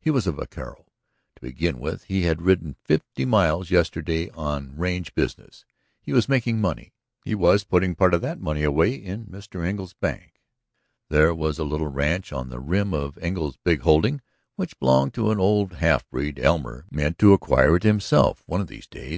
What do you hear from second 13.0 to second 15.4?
Engle's big holding which belonged to an